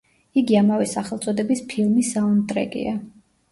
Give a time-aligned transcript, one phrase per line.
[0.41, 2.99] იგი ამავე სახელწოდების ფილმის საუნდტრეკია.